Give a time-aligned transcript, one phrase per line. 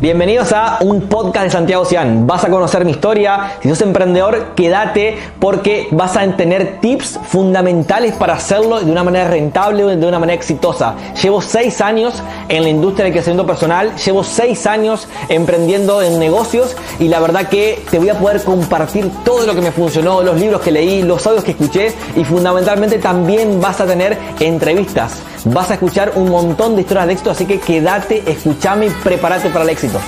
[0.00, 2.26] Bienvenidos a un podcast de Santiago Cian.
[2.26, 3.56] Vas a conocer mi historia.
[3.62, 9.30] Si sos emprendedor, quédate porque vas a tener tips fundamentales para hacerlo de una manera
[9.30, 10.94] rentable, de una manera exitosa.
[11.22, 16.76] Llevo seis años en la industria del crecimiento personal, llevo seis años emprendiendo en negocios
[16.98, 20.38] y la verdad que te voy a poder compartir todo lo que me funcionó, los
[20.38, 25.22] libros que leí, los audios que escuché y fundamentalmente también vas a tener entrevistas.
[25.54, 29.48] Vas a escuchar un montón de historias de éxito, así que quédate, escúchame y prepárate
[29.50, 30.00] para el éxito.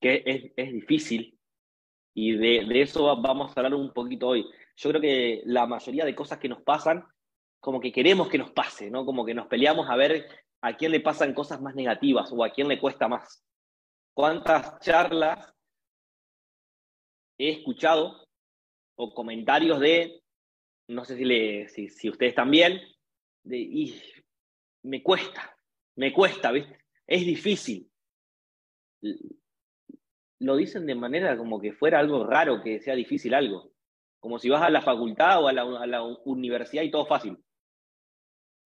[0.00, 1.38] Que es, difícil
[2.14, 4.46] y de, de, eso vamos a hablar un poquito hoy.
[4.76, 7.04] Yo creo que la mayoría de cosas que nos pasan,
[7.60, 9.04] como que queremos que nos pase, ¿no?
[9.04, 10.26] Como que nos peleamos a ver
[10.62, 13.44] a quién le pasan cosas más negativas o a quién le cuesta más.
[14.14, 15.53] ¿Cuántas charlas
[17.38, 18.26] he escuchado
[18.96, 20.22] o comentarios de,
[20.88, 22.80] no sé si, le, si, ustedes también,
[23.42, 24.02] de, y
[24.82, 25.56] me cuesta,
[25.96, 26.52] me cuesta.
[27.06, 27.90] Es difícil.
[30.40, 33.72] Lo dicen de manera como que fuera algo raro que sea difícil algo.
[34.20, 37.36] Como si vas a la facultad o a la, universidad y todo fácil.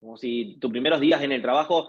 [0.00, 1.88] Como si tus primeros días en el trabajo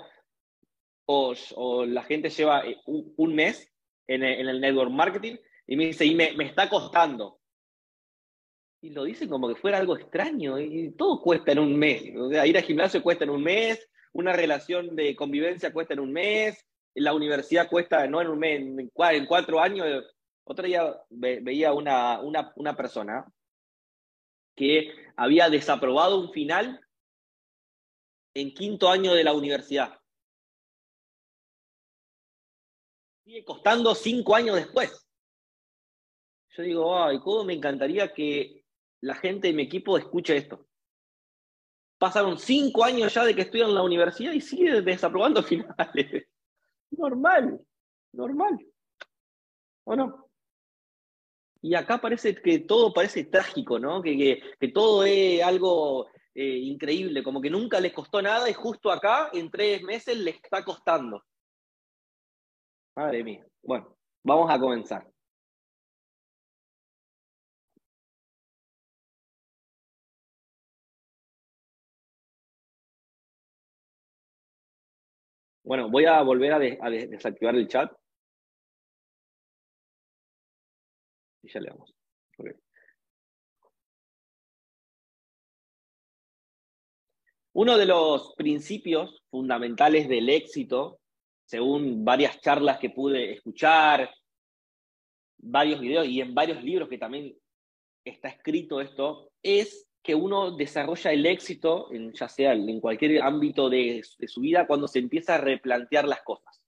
[1.05, 3.71] o, la gente lleva eh, un, mes
[4.07, 5.35] en el network marketing
[5.69, 7.39] y me dice, y me, está costando.
[8.81, 12.01] Y lo dicen como que fuera algo extraño, y todo cuesta en un mes.
[12.05, 16.65] Ir al gimnasio cuesta en un mes, una relación de convivencia cuesta en un mes,
[16.95, 20.05] la universidad cuesta no en un mes, en, cuatro años.
[20.43, 23.31] Otro día veía una, una, una persona
[24.55, 26.83] que había desaprobado un final
[28.33, 29.99] en quinto año de la universidad.
[33.23, 35.05] Sigue costando cinco años después
[36.59, 38.65] yo digo, ay, cómo me encantaría que
[39.01, 40.67] la gente de mi equipo escuche esto.
[41.97, 46.27] Pasaron cinco años ya de que estoy en la universidad y sigue desaprobando finales.
[46.91, 47.61] normal,
[48.13, 48.59] normal.
[49.85, 50.29] ¿O no?
[51.61, 54.01] Y acá parece que todo parece trágico, ¿no?
[54.01, 58.91] Que, que, todo es algo eh, increíble, como que nunca les costó nada y justo
[58.91, 61.23] acá, en tres meses, les está costando.
[62.95, 63.45] Madre mía.
[63.61, 65.09] Bueno, vamos a comenzar.
[75.69, 77.91] Bueno, voy a volver a, desactivar el chat.
[81.43, 81.93] Y ya le damos.
[87.53, 91.01] Uno de los principios fundamentales del éxito,
[91.45, 94.11] según varias charlas que pude escuchar,
[95.37, 97.37] varios videos y en varios libros que también
[98.03, 103.69] está escrito esto, es que uno desarrolla el éxito, en, ya sea en cualquier ámbito
[103.69, 106.61] de, su vida, cuando se empieza a replantear las cosas.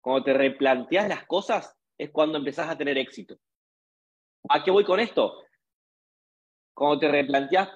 [0.00, 3.38] Cuando te replanteas las cosas es cuando empezás a tener éxito.
[4.50, 5.42] ¿A qué voy con esto?
[6.74, 7.70] Cuando te replanteas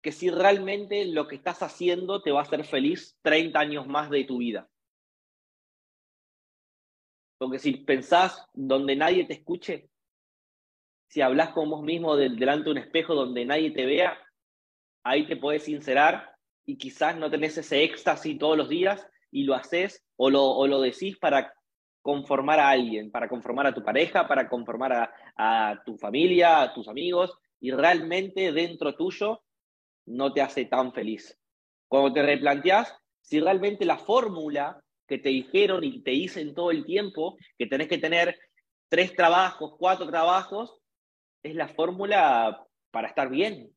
[0.00, 4.08] que si realmente lo que estás haciendo te va a hacer feliz 30 años más
[4.08, 4.70] de tu vida.
[7.38, 9.87] Porque si pensás donde nadie te escuche,
[11.08, 14.18] si hablas con vos mismo delante de un espejo donde nadie te vea,
[15.02, 16.34] ahí te puedes sincerar
[16.66, 20.66] y quizás no tenés ese éxtasis todos los días y lo haces o lo, o
[20.66, 21.52] lo decís para
[22.02, 26.74] conformar a alguien, para conformar a tu pareja, para conformar a, a tu familia, a
[26.74, 29.42] tus amigos, y realmente dentro tuyo
[30.06, 31.38] no te hace tan feliz.
[31.88, 32.94] Cuando te replanteás
[33.28, 37.88] si realmente la fórmula que te dijeron y te dicen todo el tiempo, que tenés
[37.88, 38.38] que tener
[38.88, 40.80] tres trabajos, cuatro trabajos,
[41.42, 43.74] es la fórmula para estar bien.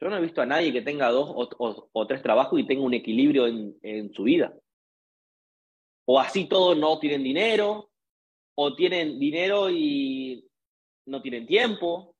[0.00, 1.28] Yo no he visto a nadie que tenga dos
[1.58, 4.52] o, tres trabajos y tenga un equilibrio en, su vida.
[6.06, 7.90] O así todos no tienen dinero,
[8.56, 10.48] o tienen dinero y
[11.06, 12.16] no tienen tiempo,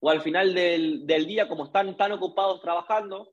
[0.00, 3.32] o al final del día, como están tan ocupados trabajando,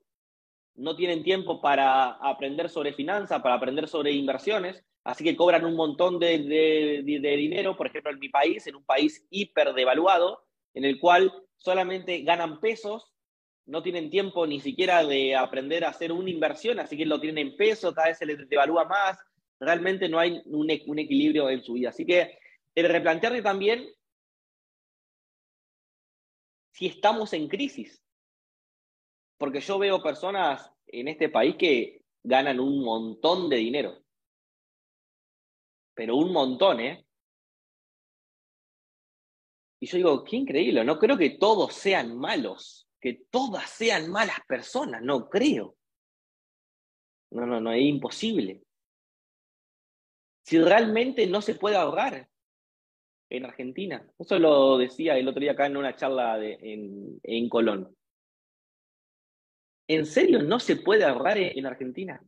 [0.76, 5.76] no tienen tiempo para aprender sobre finanzas, para aprender sobre inversiones, Así que cobran un
[5.76, 10.98] montón de, dinero, por ejemplo, en mi país, en un país hiper devaluado, en el
[10.98, 13.12] cual solamente ganan pesos,
[13.66, 17.48] no tienen tiempo ni siquiera de aprender a hacer una inversión, así que lo tienen
[17.48, 19.18] en pesos, cada vez se les devalúa más,
[19.60, 21.90] realmente no hay un, un equilibrio en su vida.
[21.90, 22.38] Así que
[22.74, 23.86] el replantearle también
[26.72, 28.02] si estamos en crisis,
[29.36, 34.03] porque yo veo personas en este país que ganan un montón de dinero
[35.94, 37.06] pero un montón, ¿eh?
[39.80, 44.38] Y yo digo, qué increíble, no creo que todos sean malos, que todas sean malas
[44.46, 45.76] personas, no creo.
[47.30, 48.62] No, no, no, es imposible.
[50.44, 52.28] Si realmente no se puede ahorrar
[53.30, 54.06] en Argentina.
[54.18, 57.96] Eso lo decía el otro día acá en una charla en, en Colón.
[59.88, 62.22] ¿En serio no se puede ahorrar en Argentina?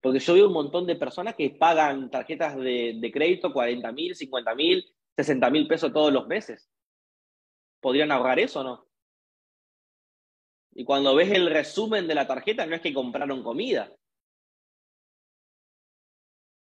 [0.00, 4.54] Porque yo veo un montón de personas que pagan tarjetas de, crédito 40 mil, 50
[4.54, 4.84] mil,
[5.16, 6.70] 60 mil pesos todos los meses.
[7.80, 8.86] ¿Podrían ahorrar eso o no?
[10.72, 13.92] Y cuando ves el resumen de la tarjeta, no es que compraron comida.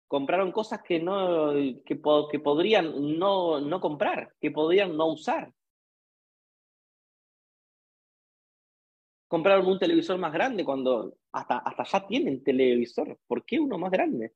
[0.08, 1.52] Compraron cosas que, no,
[1.84, 5.52] que, podrían no, no comprar, que podrían no usar.
[9.30, 13.18] compraron un televisor más grande cuando hasta, hasta ya tienen televisor.
[13.26, 14.34] ¿Por qué uno más grande?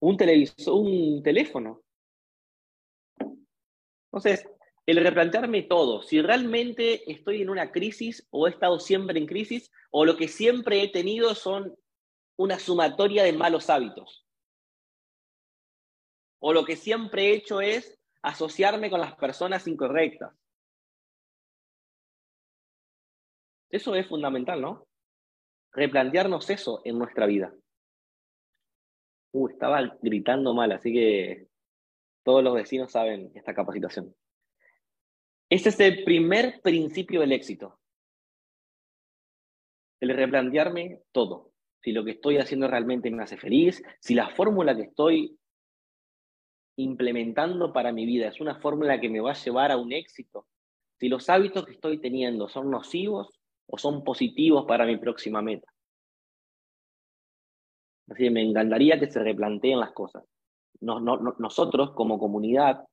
[0.00, 1.82] Un televisor, un teléfono.
[4.06, 4.48] Entonces,
[4.86, 9.70] el replantearme todo, si realmente estoy en una crisis o he estado siempre en crisis
[9.90, 11.76] o lo que siempre he tenido son
[12.36, 14.24] una sumatoria de malos hábitos.
[16.38, 20.32] O lo que siempre he hecho es asociarme con las personas incorrectas.
[23.70, 24.86] Eso es fundamental, ¿no?
[25.76, 27.54] Replantearnos eso en nuestra vida.
[29.32, 31.48] Uh, estaba gritando mal, así que
[32.24, 34.16] todos los vecinos saben esta capacitación.
[35.50, 37.78] Este es el primer principio del éxito.
[40.00, 41.52] El replantearme todo.
[41.82, 45.38] Si lo que estoy haciendo realmente me hace feliz, si la fórmula que estoy
[46.78, 50.48] implementando para mi vida es una fórmula que me va a llevar a un éxito,
[50.98, 53.35] si los hábitos que estoy teniendo son nocivos
[53.66, 55.68] o son positivos para mi próxima meta.
[58.08, 60.24] Así me encantaría que se replanteen las cosas.
[60.80, 62.84] nosotros como comunidad,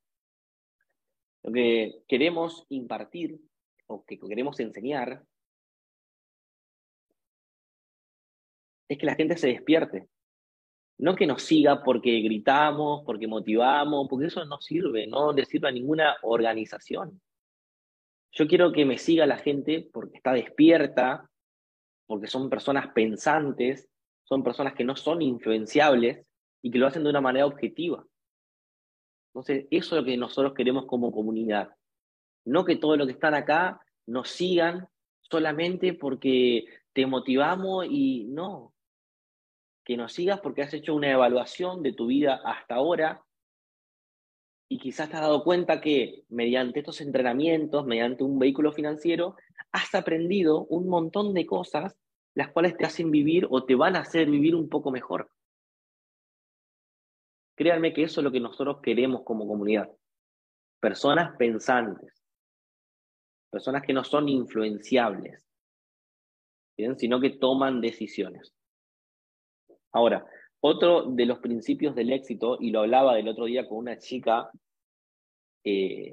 [1.44, 3.38] lo que queremos impartir
[3.86, 5.24] o que queremos enseñar
[8.88, 10.08] es que la gente se despierte.
[10.98, 15.68] No que nos siga porque gritamos, porque motivamos, porque eso no sirve, no le sirve
[15.68, 17.20] a ninguna organización.
[18.34, 21.30] Yo quiero que me siga la gente porque está despierta,
[22.06, 23.88] porque son personas pensantes,
[24.24, 26.26] son personas que no son influenciables
[26.60, 28.04] y que lo hacen de una manera objetiva.
[29.32, 31.76] Entonces, eso es lo que nosotros queremos como comunidad.
[32.44, 34.88] No que todos los que están acá nos sigan
[35.20, 38.74] solamente porque te motivamos y no.
[39.84, 43.23] Que nos sigas porque has hecho una evaluación de tu vida hasta ahora
[44.74, 49.36] y quizás te has dado cuenta que mediante estos entrenamientos, mediante un vehículo financiero,
[49.70, 51.96] has aprendido un montón de cosas
[52.34, 55.30] las cuales te hacen vivir o te van a hacer vivir un poco mejor.
[57.54, 59.88] Créanme que eso es lo que nosotros queremos como comunidad.
[60.80, 62.24] Personas pensantes,
[63.50, 65.46] personas que no son influenciables,
[66.96, 68.52] sino que toman decisiones.
[69.92, 70.26] Ahora,
[70.58, 74.50] otro de los principios del éxito, y lo hablaba del otro día con una chica,
[75.64, 76.12] eh,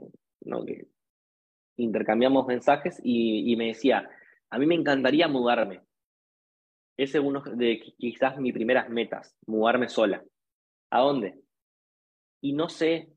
[0.66, 0.88] que
[1.78, 4.10] intercambiamos mensajes y, me decía,
[4.50, 5.82] a mí me encantaría mudarme.
[6.98, 10.24] Ese es uno de quizás mis primeras metas, mudarme sola.
[10.92, 11.40] ¿A dónde?
[12.42, 13.10] Y no sé,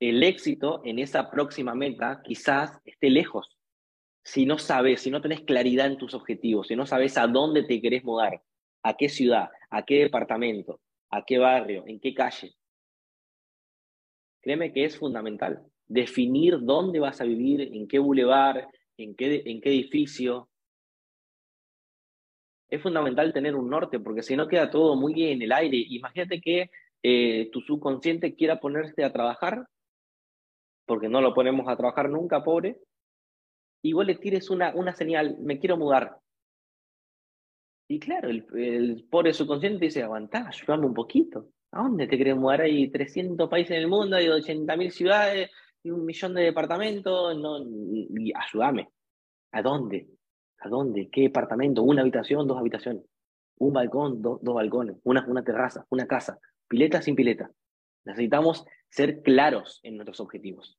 [0.00, 3.56] el éxito en esa próxima meta quizás esté lejos.
[4.24, 7.64] Si no sabes, si no tenés claridad en tus objetivos, si no sabes a dónde
[7.64, 8.42] te querés mudar,
[8.82, 10.80] a qué ciudad, a qué departamento,
[11.10, 12.57] a qué barrio, en qué calle.
[14.48, 19.60] Créeme que es fundamental definir dónde vas a vivir, en qué bulevar, en qué, en
[19.60, 20.48] qué edificio.
[22.70, 25.76] Es fundamental tener un norte, porque si no queda todo muy en el aire.
[25.90, 26.70] Imagínate que
[27.02, 29.66] eh, tu subconsciente quiera ponerse a trabajar,
[30.86, 32.80] porque no lo ponemos a trabajar nunca, pobre,
[33.82, 36.20] y vos le tires una, una señal, me quiero mudar.
[37.86, 41.50] Y claro, el, el pobre subconsciente dice, aguantá, ayúdame un poquito.
[41.72, 42.62] ¿A dónde te querés mudar?
[42.62, 45.50] Hay 300 países en el mundo, hay 80.000 ciudades,
[45.82, 47.36] y un millón de departamentos.
[47.38, 48.88] No, y ayúdame.
[49.52, 50.08] ¿A dónde?
[50.58, 51.08] ¿A dónde?
[51.10, 51.82] ¿Qué departamento?
[51.82, 52.46] ¿Una habitación?
[52.46, 53.04] ¿Dos habitaciones?
[53.58, 54.22] ¿Un balcón?
[54.22, 54.96] dos balcones?
[55.04, 55.84] Una, terraza?
[55.90, 56.38] ¿Una casa?
[56.68, 57.50] ¿Pileta sin pileta?
[58.04, 60.78] Necesitamos ser claros en nuestros objetivos.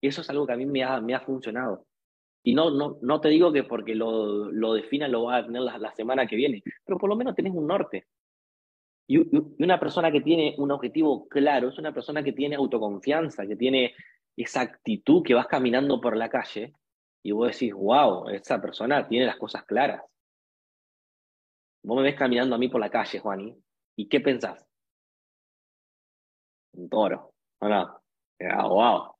[0.00, 1.86] Eso es algo que a mí me ha, me ha funcionado.
[2.42, 5.60] Y no, no, no te digo que porque lo, lo defina lo vas a tener
[5.60, 8.06] la, semana que viene, pero por lo menos tenés un norte.
[9.10, 9.18] Y,
[9.58, 13.92] una persona que tiene un objetivo claro es una persona que tiene autoconfianza, que tiene
[14.36, 16.74] esa actitud que vas caminando por la calle
[17.24, 20.00] y vos decís, wow, esa persona tiene las cosas claras.
[21.82, 23.52] Vos me ves caminando a mí por la calle, Juani,
[23.96, 24.64] ¿y qué pensás?
[26.74, 27.34] Un toro.
[27.58, 29.16] wow.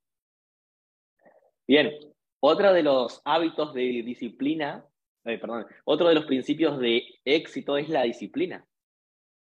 [1.66, 1.99] Bien,
[2.38, 4.87] otro de los hábitos de disciplina,
[5.25, 8.64] eh, perdón, otro de los principios de éxito es la disciplina,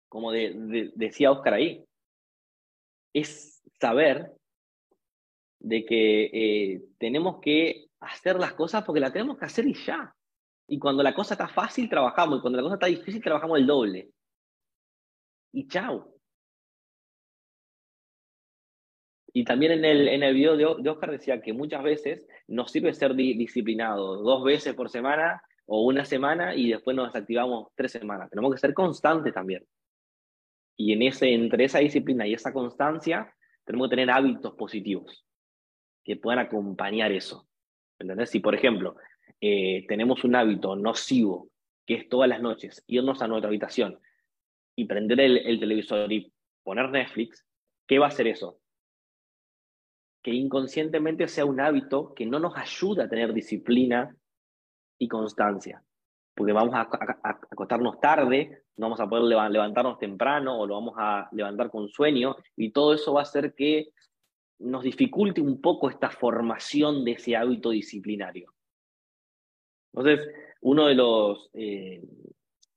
[0.09, 1.85] como decía Oscar ahí.
[3.13, 4.33] Es saber
[5.61, 10.15] de que eh, tenemos que hacer las cosas porque las tenemos que hacer y ya.
[10.69, 12.39] Y cuando la cosa está fácil, trabajamos.
[12.39, 14.11] Y cuando la cosa está difícil, trabajamos el doble.
[15.53, 16.13] Y chao.
[19.33, 22.95] Y también en el, en el video de, Oscar decía que muchas veces nos sirve
[22.95, 28.31] ser disciplinado dos veces por semana o una semana y después nos desactivamos tres semanas.
[28.31, 29.63] Tenemos que ser constantes también.
[30.77, 35.27] Y en ese, entre esa disciplina y esa constancia, tenemos que tener hábitos positivos
[36.05, 37.49] que puedan acompañar eso.
[37.99, 38.31] ¿Entendés?
[38.31, 38.97] Si, por ejemplo,
[39.41, 41.51] eh, tenemos un hábito nocivo,
[41.85, 43.99] que es todas las noches irnos a nuestra habitación
[44.77, 47.45] y prender el, televisor y poner Netflix,
[47.87, 48.61] ¿qué va a hacer eso?
[50.23, 54.15] Que inconscientemente sea un hábito que no nos ayuda a tener disciplina
[54.99, 55.83] y constancia.
[56.35, 56.89] Porque vamos a,
[57.23, 62.37] acostarnos tarde, no vamos a poder levantarnos temprano o lo vamos a levantar con sueño
[62.57, 63.91] y todo eso va a hacer que
[64.59, 68.53] nos dificulte un poco esta formación de ese hábito disciplinario.
[69.93, 70.29] Entonces,
[70.61, 72.03] uno de los, eh,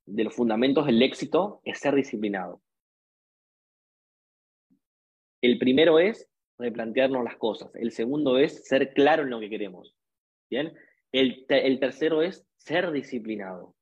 [0.05, 2.61] de los fundamentos del éxito es ser disciplinado.
[5.41, 7.73] El primero es replantearnos las cosas.
[7.75, 9.95] El segundo es ser claro en lo que queremos.
[10.49, 10.73] ¿Bien?
[11.11, 13.75] El, el tercero es ser disciplinado.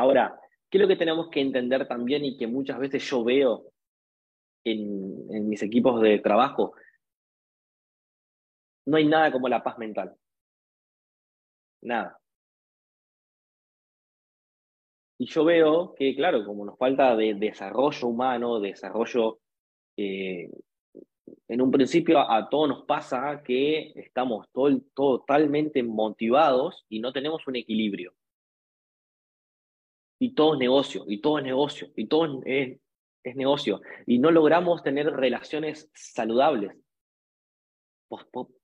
[0.00, 0.40] Ahora,
[0.70, 3.70] ¿qué es lo que tenemos que entender también y que muchas veces yo veo
[4.64, 6.72] en, mis equipos de trabajo,
[8.86, 10.16] no hay nada como la paz mental.
[11.82, 12.18] Nada.
[15.18, 19.40] Y yo veo que, claro, como nos falta de desarrollo humano, desarrollo,
[19.98, 20.50] eh,
[21.46, 24.48] en un principio a, todos nos pasa que estamos
[24.94, 28.14] totalmente motivados y no tenemos un equilibrio.
[30.20, 32.78] Y todo es negocio, y todo es negocio, y todo es,
[33.24, 33.80] es negocio.
[34.06, 36.76] Y no logramos tener relaciones saludables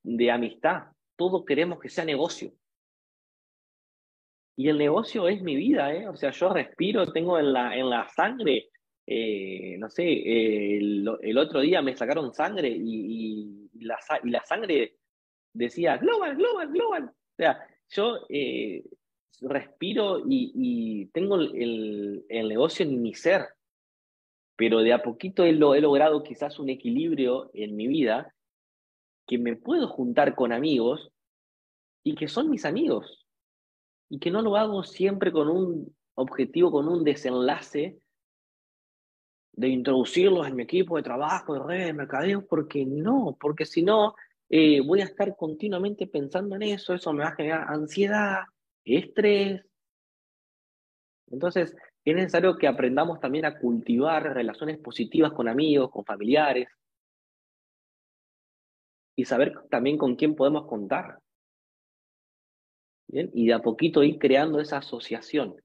[0.03, 0.85] de amistad.
[1.17, 2.53] Todo queremos que sea negocio.
[4.57, 6.09] Y el negocio es mi vida, ¿eh?
[6.09, 8.71] O sea, yo respiro, tengo en la, en la sangre,
[9.07, 14.97] eh, no sé, el, otro día me sacaron sangre y, la, y la sangre
[15.53, 17.05] decía, global, global, global.
[17.05, 18.83] O sea, yo eh,
[19.41, 23.47] respiro y, tengo el, negocio en mi ser.
[24.57, 28.35] Pero de a poquito he, he logrado quizás un equilibrio en mi vida
[29.27, 31.11] que me puedo juntar con amigos
[32.03, 33.27] y que son mis amigos.
[34.09, 37.99] Y que no lo hago siempre con un objetivo, con un desenlace
[39.53, 43.83] de introducirlos en mi equipo de trabajo, de redes, de mercadeo, porque no, porque si
[43.83, 44.15] no,
[44.49, 48.45] eh, voy a estar continuamente pensando en eso, eso me va a generar ansiedad,
[48.95, 49.65] estrés.
[51.29, 51.75] Entonces,
[52.05, 56.69] es necesario que aprendamos también a cultivar relaciones positivas con amigos, con familiares,
[59.17, 61.19] y saber también con quién podemos contar.
[63.09, 63.31] ¿Bien?
[63.35, 65.57] Y de a poquito ir creando esa asociación.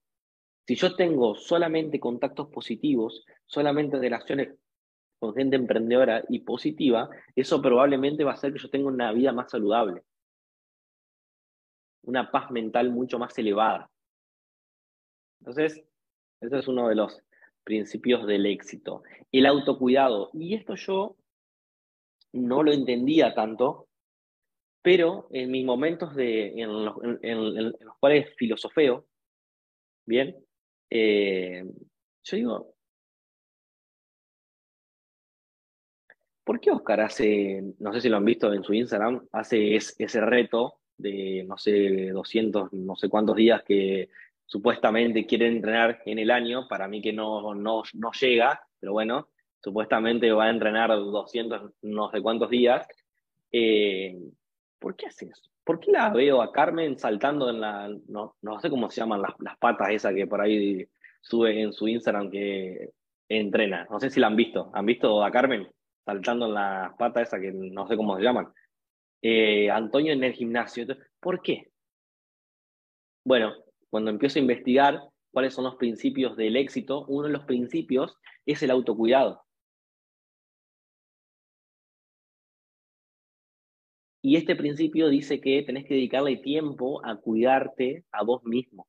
[0.66, 4.56] Si yo tengo solamente contactos positivos, solamente relaciones
[5.20, 9.34] con gente emprendedora y positiva, eso probablemente va a hacer que yo tenga una vida
[9.34, 10.04] más saludable,
[12.04, 13.90] una paz mental mucho más elevada.
[15.40, 15.84] Entonces,
[16.40, 17.22] ese es uno de los
[17.64, 19.04] principios del éxito.
[19.32, 20.30] El autocuidado.
[20.34, 21.16] Y esto yo
[22.34, 23.88] no lo entendía tanto,
[24.82, 26.96] pero en mis momentos de, en, los,
[28.00, 29.06] cuales filosofeo,
[30.06, 30.36] bien,
[30.90, 31.64] eh,
[32.24, 32.76] yo digo,
[36.44, 40.22] ¿por qué Oscar hace, no sé si lo han visto en su Instagram, hace ese
[40.22, 44.10] reto de, no sé, 200, no sé cuántos días que
[44.46, 49.30] supuestamente quiere entrenar en el año, para mí que no, no, no llega, pero bueno,
[49.64, 52.88] supuestamente va a entrenar 200 no sé cuántos días.
[53.52, 54.18] Eh,
[54.80, 55.50] ¿Por qué hace eso?
[55.64, 59.22] ¿Por qué la veo a Carmen saltando en la, no, no sé cómo se llaman
[59.22, 60.86] las, las patas esas que por ahí
[61.22, 62.90] sube en su Instagram que
[63.30, 63.88] entrena?
[63.90, 64.72] No sé si la han visto.
[64.74, 65.70] ¿Han visto a Carmen
[66.04, 68.48] saltando en las patas esas que no sé cómo se llaman?
[69.22, 70.86] Eh, Antonio en el gimnasio.
[71.20, 71.72] ¿Por qué?
[73.24, 73.54] Bueno,
[73.90, 75.00] cuando empiezo a investigar
[75.32, 79.44] cuáles son los principios del éxito, uno de los principios es el autocuidado.
[84.24, 88.88] Y este principio dice que tenés que dedicarle tiempo a cuidarte a vos mismo,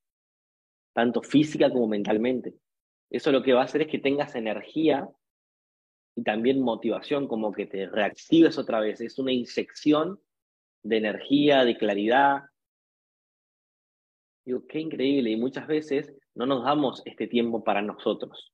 [0.93, 2.55] tanto física como mentalmente.
[3.11, 5.09] Eso lo que va a hacer es que tengas energía
[6.14, 9.00] y también motivación, como que te reactives otra vez.
[9.00, 10.21] Es una inyección
[10.83, 12.42] de energía, de claridad.
[14.45, 15.31] Digo, qué increíble.
[15.31, 18.52] Y muchas veces no nos damos este tiempo para nosotros.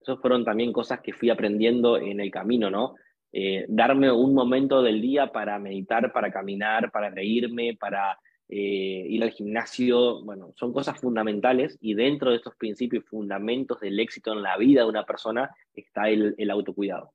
[0.00, 2.94] Esas fueron también cosas que fui aprendiendo en el camino, ¿no?
[3.32, 8.16] Eh, darme un momento del día para meditar, para caminar, para reírme, para
[8.48, 13.80] eh, ir al gimnasio, bueno, son cosas fundamentales y dentro de estos principios y fundamentos
[13.80, 17.12] del éxito en la vida de una persona está el, autocuidado.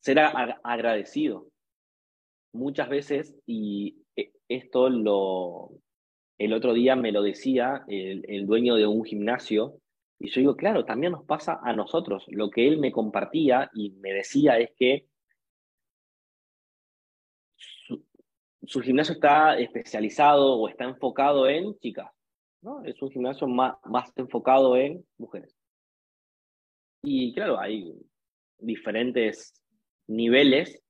[0.00, 1.48] Ser agradecido.
[2.52, 5.70] Muchas veces, y e, esto lo,
[6.38, 9.80] el otro día me lo decía el, el dueño de un gimnasio,
[10.18, 12.24] y yo digo, claro, también nos pasa a nosotros.
[12.28, 15.06] Lo que él me compartía y me decía es que
[18.66, 22.10] su gimnasio está especializado o está enfocado en chicas,
[22.62, 22.84] ¿no?
[22.84, 25.54] Es un gimnasio más, más enfocado en mujeres.
[27.02, 27.94] Y claro, hay
[28.58, 29.54] diferentes
[30.06, 30.82] niveles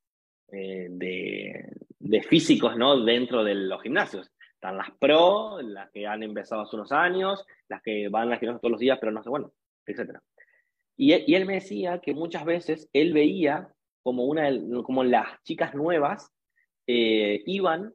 [0.52, 3.04] eh, de, de, físicos, ¿no?
[3.04, 4.30] Dentro de los gimnasios.
[4.54, 8.60] Están las pro, las que han empezado hace unos años, las que van al gimnasio
[8.60, 9.52] todos los días, pero no sé, bueno,
[9.86, 10.18] etc.
[10.96, 13.68] Y, y él me decía que muchas veces él veía
[14.02, 14.48] como, una,
[14.84, 16.30] como las chicas nuevas
[16.86, 17.94] eh, iban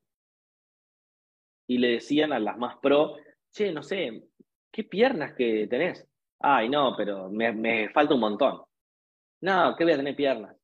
[1.67, 3.17] y le decían a las más pro,
[3.51, 4.29] che, no sé,
[4.71, 6.07] ¿qué piernas que tenés?
[6.39, 8.61] Ay, no, pero me, me falta un montón.
[9.41, 10.55] No, ¿qué voy a tener piernas?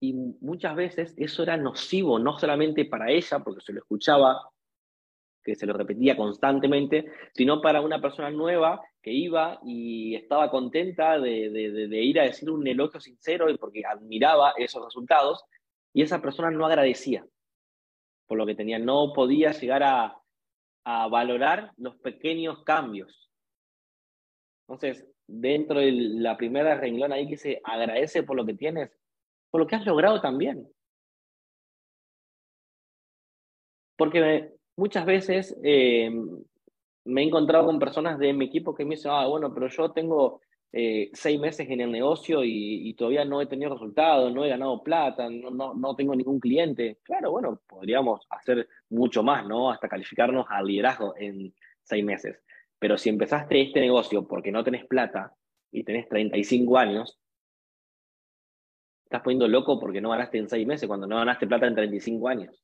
[0.00, 4.50] Y muchas veces eso era nocivo, no solamente para ella, porque se lo escuchaba,
[5.44, 11.18] que se lo repetía constantemente, sino para una persona nueva que iba y estaba contenta
[11.18, 15.44] de, de, de ir a decir un elogio sincero y porque admiraba esos resultados,
[15.92, 17.26] y esa persona no agradecía
[18.26, 20.18] por lo que tenía, no podía llegar a,
[20.84, 23.30] valorar los pequeños cambios.
[24.66, 28.90] Entonces, dentro de la primera renglón ahí que se agradece por lo que tienes,
[29.50, 30.66] por lo que has logrado también.
[33.96, 36.10] Porque muchas veces eh,
[37.04, 39.92] me he encontrado con personas de mi equipo que me dicen, ah, bueno, pero yo
[39.92, 40.40] tengo
[40.74, 44.82] eh, seis meses en el negocio y, todavía no he tenido resultados, no he ganado
[44.82, 46.98] plata, no, no, tengo ningún cliente.
[47.02, 49.70] Claro, bueno, podríamos hacer mucho más, ¿no?
[49.70, 52.40] Hasta calificarnos al liderazgo en seis meses.
[52.78, 55.34] Pero si empezaste este negocio porque no tenés plata
[55.70, 57.18] y tenés 35 años,
[59.04, 62.28] estás poniendo loco porque no ganaste en seis meses, cuando no ganaste plata en 35
[62.28, 62.62] años.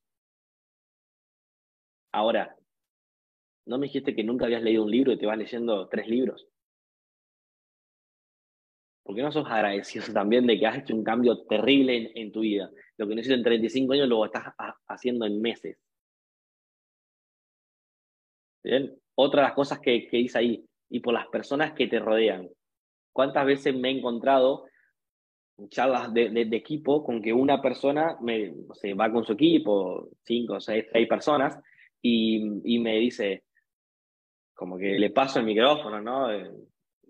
[2.12, 2.56] Ahora,
[3.66, 6.48] ¿no me dijiste que nunca habías leído un libro y te vas leyendo tres libros?
[9.08, 12.40] ¿Por qué no sos agradecido también de que has hecho un cambio terrible en, tu
[12.40, 12.70] vida?
[12.98, 14.52] Lo que necesito en 35 años lo estás
[14.86, 15.78] haciendo en meses.
[18.62, 18.94] ¿Bien?
[19.14, 22.50] Otra de las cosas que, que hice ahí, y por las personas que te rodean.
[23.10, 24.66] ¿Cuántas veces me he encontrado
[25.56, 28.52] en charlas de, equipo con que una persona me,
[28.94, 31.58] va con su equipo, cinco, seis, seis personas,
[32.02, 33.44] y, y, me dice,
[34.52, 36.28] como que le paso el micrófono, ¿no?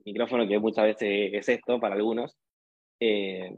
[0.09, 2.37] Micrófono, que muchas veces es esto para algunos,
[3.01, 3.55] eh,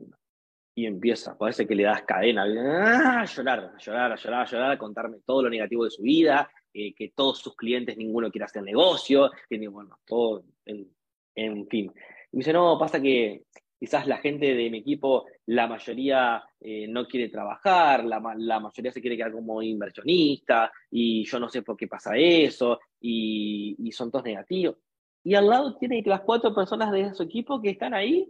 [0.74, 4.70] y empieza, parece que le das cadena, a llorar, a llorar, a llorar, a llorar,
[4.72, 8.44] a contarme todo lo negativo de su vida, eh, que todos sus clientes, ninguno quiere
[8.44, 11.92] hacer negocio, que, bueno, todo, en, fin.
[12.32, 13.42] Y me dice, no, pasa que
[13.78, 18.92] quizás la gente de mi equipo, la mayoría eh, no quiere trabajar, la, la, mayoría
[18.92, 23.92] se quiere quedar como inversionista, y yo no sé por qué pasa eso, y, y
[23.92, 24.76] son todos negativos
[25.22, 28.28] y al lado tiene las cuatro personas de su equipo que están ahí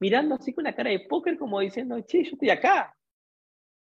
[0.00, 2.94] mirando así con la cara de póker como diciendo, che, yo estoy acá.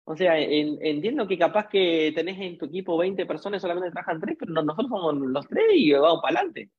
[0.05, 4.37] O sea, entiendo que capaz que tenés en tu equipo 20 personas, solamente trabajan tres,
[4.39, 6.71] pero nosotros somos los tres y vamos para adelante.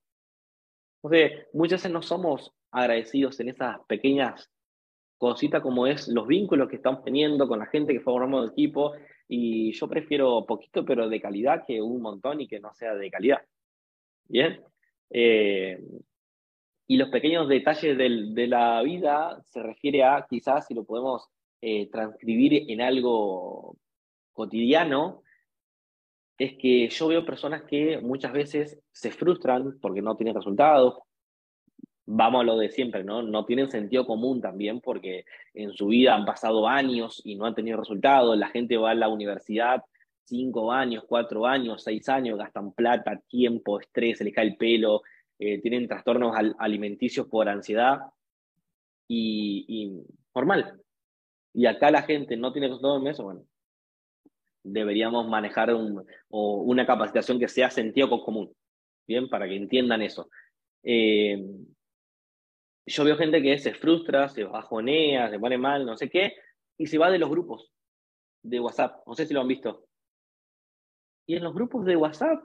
[1.01, 4.49] O sea, muchas veces no somos agradecidos en esas pequeñas
[5.17, 8.93] cositas como es los vínculos que estamos teniendo con la gente que formamos el equipo.
[9.27, 13.12] Y yo prefiero poquito, pero de calidad, que un montón y que no sea de
[13.12, 13.41] calidad.
[14.25, 14.63] Bien.
[15.10, 15.80] Eh,
[16.88, 21.28] y los pequeños detalles de la vida se refiere a, quizás si lo podemos
[21.62, 23.78] eh, transcribir en algo
[24.32, 25.24] cotidiano,
[26.38, 31.00] es que yo veo personas que muchas veces se frustran porque no tienen resultados.
[32.06, 33.22] Vamos a lo de siempre, ¿no?
[33.22, 37.56] No tienen sentido común también porque en su vida han pasado años y no han
[37.56, 38.38] tenido resultados.
[38.38, 39.84] La gente va a la universidad
[40.28, 45.02] cinco años, cuatro años, seis años, gastan plata, tiempo, estrés, se les cae el pelo,
[45.40, 48.00] eh, tienen trastornos alimenticios por ansiedad
[49.08, 50.04] y,
[50.36, 50.82] normal.
[51.54, 53.46] Y acá la gente no tiene todo en eso, bueno,
[54.63, 58.54] deberíamos manejar un, o una capacitación que sea sentido común,
[59.08, 59.30] ¿bien?
[59.30, 60.30] Para que entiendan eso.
[60.84, 61.44] Eh,
[62.86, 66.34] yo veo gente que se frustra, se bajonea, se pone mal, no sé qué,
[66.78, 67.72] y se va de los grupos
[68.44, 69.02] de WhatsApp.
[69.06, 69.87] No sé si lo han visto.
[71.28, 72.42] Y en los grupos de WhatsApp,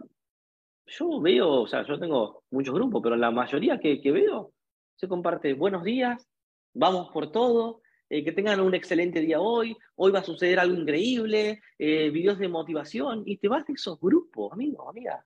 [0.87, 4.53] yo veo, o sea, yo tengo muchos grupos, pero la mayoría que, veo
[4.97, 6.29] se comparte buenos días,
[6.75, 10.75] vamos por todo, eh, que tengan un excelente día hoy, hoy va a suceder algo
[10.77, 15.25] increíble, eh, videos de motivación, y te vas de esos grupos, amigo, amiga.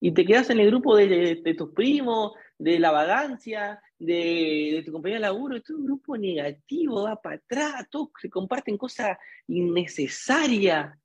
[0.00, 4.92] Y te quedas en el grupo de, tus primos, de la vagancia, de, de tu
[4.92, 10.98] compañía de laburo, es un grupo negativo, va para atrás, todos se comparten cosas innecesarias,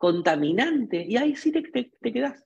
[0.00, 2.42] contaminantes, y ahí sí te, te, quedas.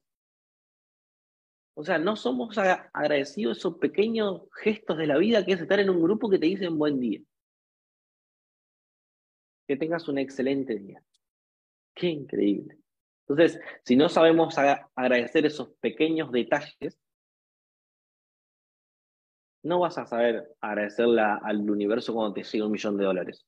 [1.76, 5.88] O sea, no somos agradecidos esos pequeños gestos de la vida que es estar en
[5.88, 7.20] un grupo que te dicen buen día.
[9.68, 11.00] Que tengas un excelente día.
[11.94, 12.76] Qué increíble.
[13.28, 16.98] Entonces, si no sabemos agradecer esos pequeños detalles,
[19.62, 23.46] no vas a saber agradecerle al universo cuando te siga un millón de dólares.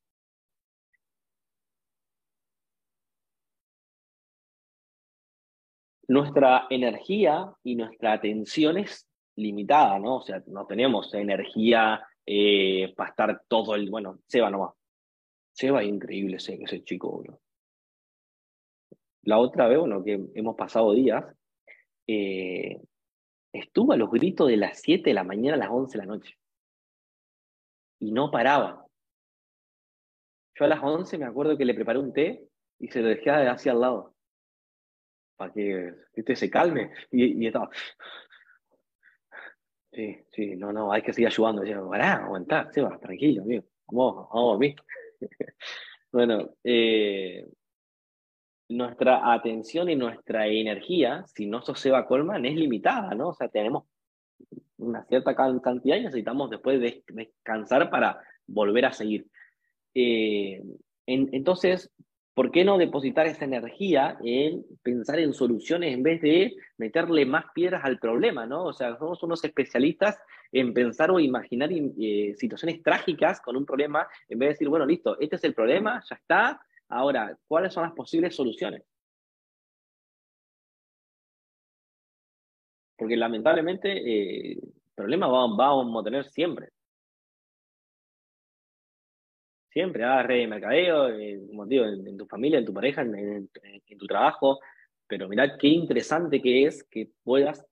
[6.09, 10.17] Nuestra energía y nuestra atención es limitada, ¿no?
[10.17, 13.91] O sea, no tenemos energía eh, para estar todo el...
[13.91, 14.75] Bueno, Seba nomás.
[15.53, 17.41] Seba es increíble ese, ese chico, bro.
[19.23, 21.25] La otra vez, bueno, que hemos pasado días,
[22.07, 22.81] eh,
[23.53, 26.13] estuvo a los gritos de las 7 de la mañana a las 11 de la
[26.13, 26.39] noche.
[27.99, 28.87] Y no paraba.
[30.55, 33.31] Yo a las 11 me acuerdo que le preparé un té y se lo dejé
[33.31, 34.16] hacia al lado.
[35.37, 36.93] Para que este se calme.
[37.11, 37.71] Y, y, estaba.
[39.93, 41.63] Sí, sí, no, no, hay que seguir ayudando.
[41.63, 43.65] Decía, pará, aguantá, Seba, tranquilo, amigo.
[43.89, 44.75] Vamos, vamos a
[46.13, 47.47] bueno, eh,
[48.69, 53.29] nuestra atención y nuestra energía, si no sos Seba Colman, es limitada, ¿no?
[53.29, 53.85] O sea, tenemos
[54.79, 59.27] una cierta cantidad y necesitamos después descansar para volver a seguir.
[59.95, 60.63] Eh,
[61.07, 61.91] entonces,
[62.37, 67.47] ¿por qué no depositar esa energía en pensar en soluciones en vez de meterle más
[67.55, 68.67] piedras al problema, ¿no?
[68.67, 70.21] O sea, somos unos especialistas
[70.53, 74.87] en pensar o imaginar eh, situaciones trágicas con un problema, en vez de decir, bueno,
[74.87, 78.83] listo, este es el problema, ya está, Ahora, ¿cuáles son las posibles soluciones?
[82.97, 84.59] Porque lamentablemente eh,
[84.95, 86.71] problemas vamos, a tener siempre.
[89.77, 93.03] Siempre, hagas ah, red de mercadeo, eh, como digo, en, tu familia, en tu pareja,
[93.03, 93.51] en,
[93.99, 94.59] tu trabajo.
[95.07, 97.63] Pero mirad qué interesante que es que puedas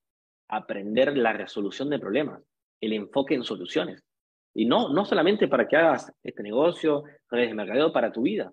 [0.49, 2.43] aprender la resolución de problemas,
[2.83, 4.05] el enfoque en soluciones.
[4.53, 8.53] Y no, no solamente para que hagas este negocio, redes de mercadeo, para tu vida.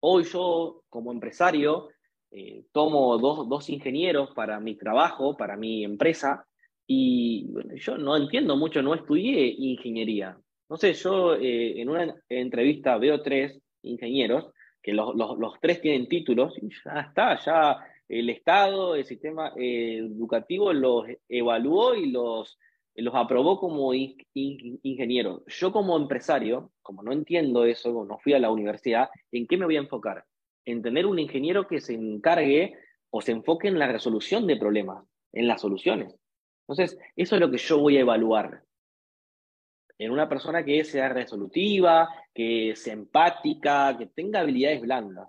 [0.00, 1.88] Hoy yo, como empresario,
[2.30, 6.46] eh, tomo dos, dos, ingenieros para mi trabajo, para mi empresa,
[6.86, 10.38] y yo no entiendo mucho, no estudié ingeniería.
[10.68, 14.52] No sé, yo eh, en una entrevista veo tres ingenieros,
[14.82, 19.98] que los, los, tres tienen títulos, y ya está, ya el Estado, el sistema eh,
[19.98, 22.58] educativo los evaluó y los
[23.02, 25.44] los aprobó como ingeniero.
[25.46, 29.66] Yo como empresario, como no entiendo eso, no fui a la universidad, ¿en qué me
[29.66, 30.24] voy a enfocar?
[30.64, 32.74] En tener un ingeniero que se encargue
[33.10, 36.14] o se enfoque en la resolución de problemas, en las soluciones.
[36.66, 38.62] Entonces, eso es lo que yo voy a evaluar.
[39.98, 45.28] En una persona que sea resolutiva, que sea empática, que tenga habilidades blandas.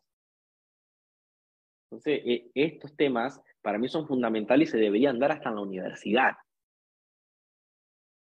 [1.90, 5.62] Entonces, e, estos temas para mí son fundamentales y se deberían dar hasta en la
[5.62, 6.32] universidad.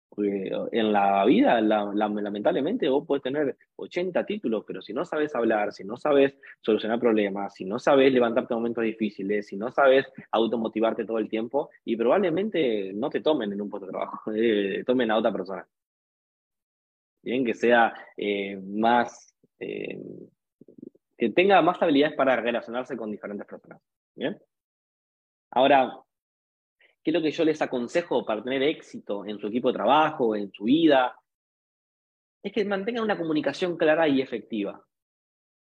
[0.10, 5.72] Porque en la vida, lamentablemente, vos puedes tener 80 títulos, pero si no sabes hablar,
[5.72, 10.08] si no sabes solucionar problemas, si no sabes levantarte en momentos difíciles, si no sabes
[10.32, 14.84] automotivarte todo el tiempo, y probablemente no te tomen en un puesto de trabajo, eh,
[14.86, 15.68] tomen a otra persona.
[17.28, 20.00] Bien, que sea eh, más, eh,
[21.18, 23.82] que tenga más habilidades para relacionarse con diferentes personas.
[24.16, 24.38] Bien.
[25.52, 25.92] Ahora,
[27.04, 30.36] ¿Qué es lo que yo les aconsejo para tener éxito en su equipo de trabajo,
[30.36, 31.16] en su vida?
[32.44, 34.84] Es que mantengan una comunicación clara y efectiva.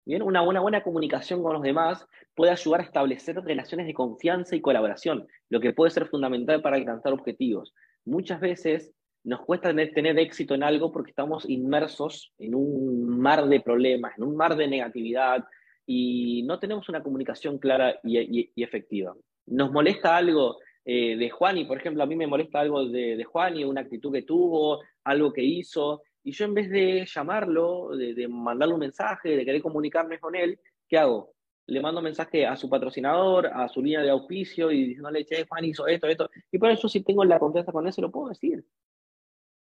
[0.05, 4.57] Bien, una buena, buena comunicación con los demás puede ayudar a establecer relaciones de confianza
[4.57, 7.73] y colaboración, lo que puede ser fundamental para alcanzar objetivos.
[8.03, 8.93] Muchas veces
[9.27, 14.23] nos cuesta tener, éxito en algo porque estamos inmersos en un mar de problemas, en
[14.23, 15.43] un mar de negatividad
[15.85, 19.13] y no tenemos una comunicación clara y, efectiva.
[19.47, 23.17] Nos molesta algo eh, de Juan, y por ejemplo, a mí me molesta algo de,
[23.17, 27.05] de Juan y una actitud que tuvo, algo que hizo, y yo en vez de
[27.05, 31.33] llamarlo, de, mandarle un mensaje, de querer comunicarme con él, ¿qué hago?
[31.69, 35.65] le mando mensaje a su patrocinador, a su línea de auspicio y diciéndole, che, Juan
[35.65, 36.29] hizo esto, esto.
[36.49, 38.63] Y por eso si tengo la confianza con eso, lo puedo decir.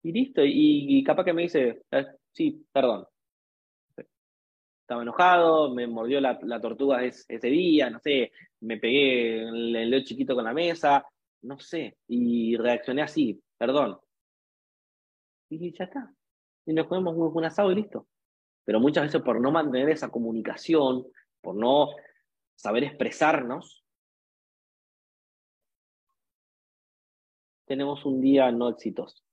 [0.04, 0.42] Y listo.
[0.44, 3.06] Y, capaz que me dice, eh, sí, perdón.
[4.82, 8.32] Estaba enojado, me mordió la, tortuga ese día, no sé,
[8.62, 11.06] me pegué el, el chiquito con la mesa,
[11.44, 11.98] no sé.
[12.08, 14.00] Y reaccioné así, perdón.
[15.50, 16.14] Y ya está.
[16.66, 18.08] Y nos comemos un asado y listo.
[18.66, 21.06] Pero muchas veces por no mantener esa comunicación,
[21.42, 21.90] por no
[22.56, 23.84] saber expresarnos,
[27.66, 29.24] tenemos un día no exitoso.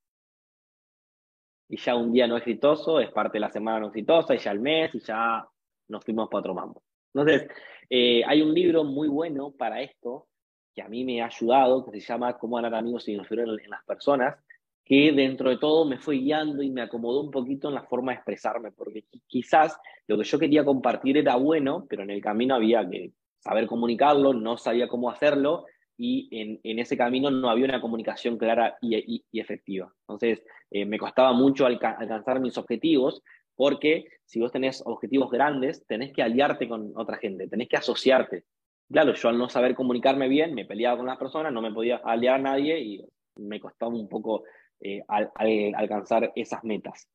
[1.68, 4.52] Y ya un día no exitoso es parte de la semana no exitosa, y ya
[4.52, 5.46] el mes, y ya
[5.88, 6.82] nos fuimos para otro mambo.
[7.12, 7.48] Entonces,
[7.90, 10.28] eh, hay un libro muy bueno para esto,
[10.74, 13.70] que a mí me ha ayudado, que se llama Cómo ganar amigos y influir en
[13.70, 14.36] las personas,
[14.84, 18.12] que dentro de todo me fue guiando y me acomodó un poquito en la forma
[18.12, 19.76] de expresarme, porque quizás
[20.06, 24.32] lo que yo quería compartir era bueno, pero en el camino había que saber comunicarlo,
[24.32, 26.28] no sabía cómo hacerlo y
[26.62, 29.92] en, ese camino no había una comunicación clara y, efectiva.
[30.02, 33.22] Entonces, eh, me costaba mucho alcanzar mis objetivos,
[33.54, 38.44] porque si vos tenés objetivos grandes, tenés que aliarte con otra gente, tenés que asociarte.
[38.90, 41.96] Claro, yo al no saber comunicarme bien, me peleaba con las personas, no me podía
[42.04, 43.04] aliar a nadie y
[43.36, 44.44] me costaba un poco
[44.80, 45.32] eh, al,
[45.74, 47.08] alcanzar esas metas.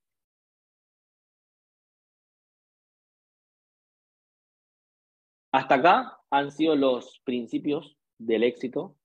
[5.54, 8.96] Hasta acá han sido los principios del éxito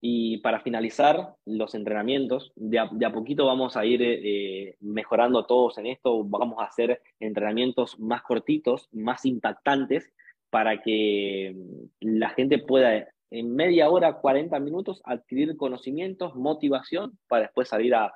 [0.00, 5.86] y para finalizar los entrenamientos, de a, poquito vamos a ir eh, mejorando todos en
[5.86, 10.12] esto, vamos a hacer entrenamientos más cortitos, más impactantes,
[10.50, 11.54] para que
[12.00, 18.12] la gente pueda en media hora, 40 minutos, adquirir conocimientos, motivación, para después salir a,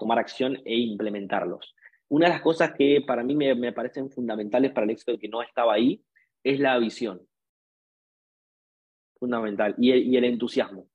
[0.00, 1.74] tomar acción e implementarlos.
[2.08, 5.42] Una de las cosas que para mí me, parecen fundamentales para el éxito que no
[5.42, 6.02] estaba ahí
[6.42, 7.20] es la visión.
[9.18, 9.74] Fundamental.
[9.78, 10.86] Y el, entusiasmo.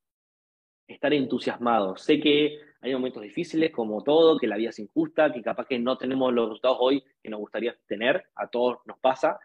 [0.88, 1.96] Estar entusiasmado.
[1.98, 5.80] Sé que hay momentos difíciles, como todo, que la vida es injusta, que capaz que
[5.80, 9.40] no tenemos los resultados hoy que nos gustaría tener, a todos nos pasa,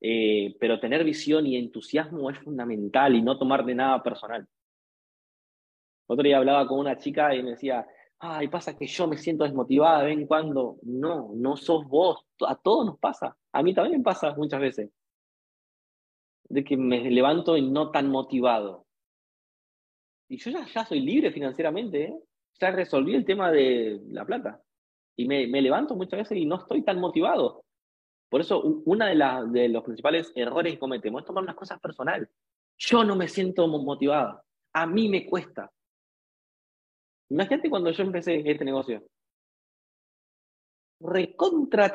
[0.00, 4.46] eh, pero tener visión y entusiasmo es fundamental y no tomar de nada personal.
[6.06, 7.86] Otro día hablaba con una chica y me decía,
[8.18, 10.76] ay, pasa que yo me siento desmotivada de vez en cuando.
[10.82, 13.36] No, no sos vos, a todos nos pasa.
[13.52, 14.90] A mí también pasa muchas veces.
[16.48, 18.86] De que me levanto y no tan motivado.
[20.28, 22.18] Y yo ya, soy libre financieramente, ¿eh?
[22.60, 24.60] ya resolví el tema de la plata.
[25.16, 27.64] Y me, me levanto muchas veces y no estoy tan motivado.
[28.28, 32.28] Por eso, uno de, de los principales errores que cometemos es tomar las cosas personal.
[32.76, 34.42] Yo no me siento motivada.
[34.72, 35.70] A mí me cuesta.
[37.30, 39.04] Imagínate cuando yo empecé este negocio.
[41.00, 41.90] Recontra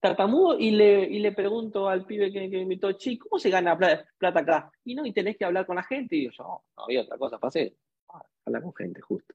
[0.00, 3.76] tartamudo y le, y le pregunto al pibe que, me invitó, chi, ¿cómo se gana
[3.76, 4.72] plata, acá?
[4.84, 6.16] Y no, y tenés que hablar con la gente.
[6.16, 7.76] Y yo, no, no había otra cosa, pasé.
[8.12, 9.34] Ah, hablar con gente, justo.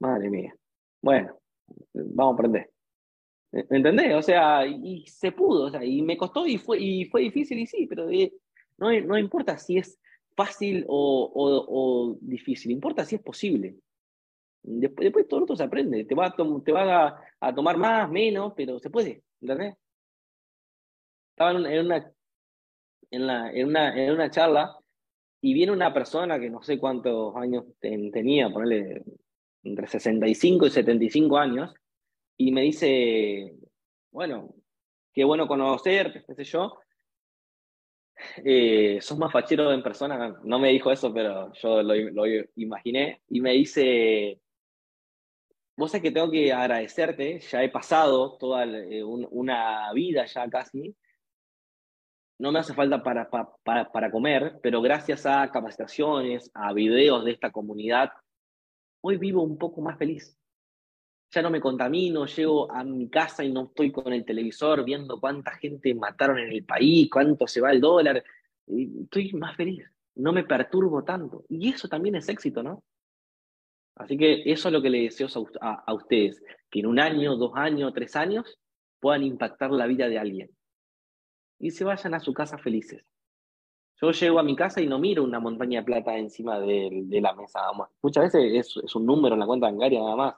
[0.00, 0.54] Madre mía.
[1.02, 1.38] Bueno,
[1.92, 2.70] vamos a aprender.
[3.50, 4.14] ¿Me entendés?
[4.14, 7.58] O sea, y se pudo, o sea, y me costó y fue, y fue difícil,
[7.58, 8.06] y sí, pero
[8.76, 9.98] no, no importa si es
[10.36, 13.76] fácil o, o, difícil, importa si es posible.
[14.62, 18.52] Después, después todo otro se aprende, te va, a, te va a, tomar más, menos,
[18.54, 19.76] pero se puede, ¿entendés?
[21.38, 22.12] Estaba en una,
[23.12, 24.76] en, la, en, una, en una charla
[25.40, 29.04] y viene una persona que no sé cuántos años tenía, ponerle
[29.62, 31.72] entre 65 y 75 años,
[32.36, 33.54] y me dice,
[34.10, 34.52] bueno,
[35.12, 36.76] qué bueno conocerte, qué sé yo.
[38.44, 43.40] Eh, sos más fachero en persona, no me dijo eso, pero yo lo, imaginé, y
[43.40, 44.40] me dice,
[45.76, 50.96] vos sabés que tengo que agradecerte, ya he pasado toda eh, una vida ya casi,
[52.38, 57.32] no me hace falta para, para, para, comer, pero gracias a capacitaciones, a videos de
[57.32, 58.10] esta comunidad,
[59.02, 60.38] hoy vivo un poco más feliz
[61.30, 65.20] ya no me contamino, llego a mi casa y no estoy con el televisor viendo
[65.20, 68.24] cuánta gente mataron en el país, cuánto se va el dólar.
[68.66, 69.84] Estoy más feliz,
[70.16, 71.44] no me perturbo tanto.
[71.48, 72.82] Y eso también es éxito, ¿no?
[73.96, 75.26] Así que eso es lo que le deseo
[75.60, 78.58] a, ustedes, que en un año, dos años, tres años
[79.00, 80.50] puedan impactar la vida de alguien.
[81.58, 83.04] Y se vayan a su casa felices.
[84.00, 87.34] Yo llego a mi casa y no miro una montaña de plata encima de, la
[87.34, 87.60] mesa.
[88.00, 90.34] Muchas veces es, un número en la cuenta bancaria nada más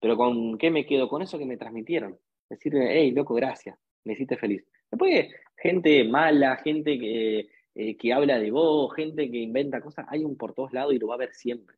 [0.00, 1.08] pero ¿con qué me quedo?
[1.08, 2.18] Con eso que me transmitieron.
[2.48, 4.64] Decirle, hey, loco, gracias, me hiciste feliz.
[4.90, 10.24] Después, gente mala, gente que, eh, que habla de vos, gente que inventa cosas, hay
[10.24, 11.76] un por todos lados y lo va a haber siempre.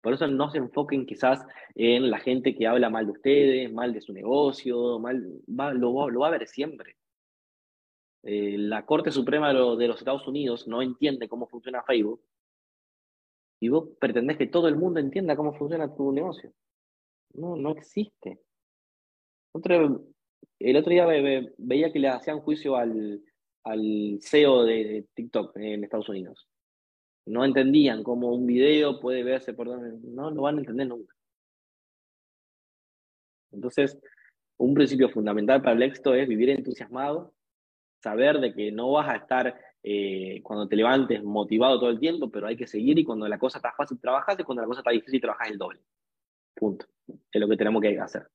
[0.00, 3.92] Por eso no se enfoquen quizás en la gente que habla mal de ustedes, mal
[3.92, 6.96] de su negocio, mal, lo, lo va a ver siempre.
[8.30, 12.22] Eh, la Corte Suprema de, los Estados Unidos no entiende cómo funciona Facebook,
[13.58, 16.52] y vos pretendés que todo el mundo entienda cómo funciona tu negocio.
[17.32, 18.38] No, no existe.
[19.52, 20.04] Otro,
[20.58, 23.24] el otro día veía que le hacían juicio al,
[23.64, 26.46] al CEO de TikTok en Estados Unidos.
[27.24, 30.06] No entendían cómo un video puede verse por donde.
[30.06, 31.14] No lo van a entender nunca.
[33.52, 33.98] Entonces,
[34.58, 37.32] un principio fundamental para el éxito es vivir entusiasmado,
[38.02, 42.30] saber de que no vas a estar eh, cuando te levantes motivado todo el tiempo,
[42.30, 44.80] pero hay que seguir y cuando la cosa está fácil trabajas y cuando la cosa
[44.80, 45.80] está difícil trabajas el doble.
[46.54, 46.86] Punto.
[47.06, 48.26] Es lo que tenemos que hacer.